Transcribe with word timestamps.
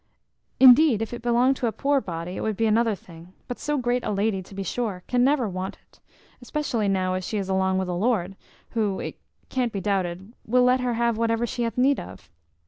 Indeed, 0.59 1.03
if 1.03 1.13
it 1.13 1.21
belonged 1.21 1.57
to 1.57 1.67
a 1.67 1.71
poor 1.71 2.01
body, 2.01 2.35
it 2.35 2.41
would 2.41 2.57
be 2.57 2.65
another 2.65 2.95
thing; 2.95 3.33
but 3.47 3.59
so 3.59 3.77
great 3.77 4.03
a 4.03 4.09
lady, 4.09 4.41
to 4.41 4.55
be 4.55 4.63
sure, 4.63 5.03
can 5.05 5.23
never 5.23 5.47
want 5.47 5.77
it, 5.87 5.99
especially 6.41 6.87
now 6.87 7.13
as 7.13 7.23
she 7.23 7.37
is 7.37 7.49
along 7.49 7.77
with 7.77 7.87
a 7.87 7.93
lord, 7.93 8.35
who, 8.71 8.99
it 8.99 9.19
can't 9.49 9.71
be 9.71 9.79
doubted, 9.79 10.33
will 10.43 10.63
let 10.63 10.79
her 10.79 10.95
have 10.95 11.19
whatever 11.19 11.45
she 11.45 11.61
hath 11.61 11.77
need 11.77 11.99
of. 11.99 12.31